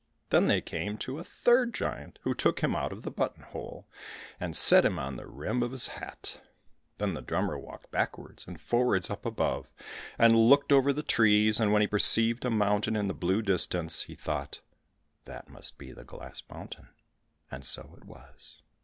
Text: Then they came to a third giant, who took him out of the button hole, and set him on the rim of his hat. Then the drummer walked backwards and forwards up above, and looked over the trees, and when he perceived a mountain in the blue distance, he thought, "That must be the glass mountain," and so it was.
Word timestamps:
Then 0.31 0.47
they 0.47 0.61
came 0.61 0.97
to 0.97 1.19
a 1.19 1.23
third 1.23 1.75
giant, 1.75 2.17
who 2.23 2.33
took 2.33 2.61
him 2.61 2.75
out 2.75 2.91
of 2.91 3.03
the 3.03 3.11
button 3.11 3.43
hole, 3.43 3.87
and 4.39 4.57
set 4.57 4.83
him 4.83 4.97
on 4.97 5.15
the 5.15 5.27
rim 5.27 5.61
of 5.61 5.71
his 5.71 5.85
hat. 5.89 6.41
Then 6.97 7.13
the 7.13 7.21
drummer 7.21 7.55
walked 7.59 7.91
backwards 7.91 8.47
and 8.47 8.59
forwards 8.59 9.11
up 9.11 9.27
above, 9.27 9.71
and 10.17 10.35
looked 10.35 10.71
over 10.71 10.91
the 10.91 11.03
trees, 11.03 11.59
and 11.59 11.71
when 11.71 11.83
he 11.83 11.87
perceived 11.87 12.45
a 12.45 12.49
mountain 12.49 12.95
in 12.95 13.07
the 13.09 13.13
blue 13.13 13.43
distance, 13.43 14.01
he 14.01 14.15
thought, 14.15 14.61
"That 15.25 15.49
must 15.49 15.77
be 15.77 15.91
the 15.91 16.03
glass 16.03 16.41
mountain," 16.49 16.89
and 17.51 17.63
so 17.63 17.93
it 17.95 18.05
was. 18.05 18.63